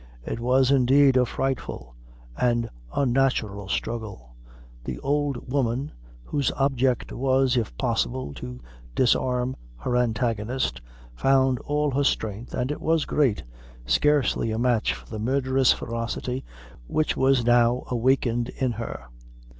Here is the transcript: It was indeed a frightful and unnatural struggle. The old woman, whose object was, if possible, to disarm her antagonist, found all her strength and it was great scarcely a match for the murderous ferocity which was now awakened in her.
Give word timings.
It 0.25 0.39
was 0.39 0.71
indeed 0.71 1.15
a 1.15 1.27
frightful 1.27 1.93
and 2.35 2.67
unnatural 2.95 3.69
struggle. 3.69 4.33
The 4.83 4.97
old 5.01 5.47
woman, 5.47 5.91
whose 6.23 6.51
object 6.53 7.11
was, 7.13 7.55
if 7.55 7.77
possible, 7.77 8.33
to 8.33 8.59
disarm 8.95 9.55
her 9.77 9.95
antagonist, 9.95 10.81
found 11.13 11.59
all 11.59 11.91
her 11.91 12.03
strength 12.03 12.55
and 12.55 12.71
it 12.71 12.81
was 12.81 13.05
great 13.05 13.43
scarcely 13.85 14.49
a 14.49 14.57
match 14.57 14.95
for 14.95 15.07
the 15.07 15.19
murderous 15.19 15.71
ferocity 15.71 16.43
which 16.87 17.15
was 17.15 17.45
now 17.45 17.83
awakened 17.85 18.49
in 18.57 18.71
her. 18.71 19.05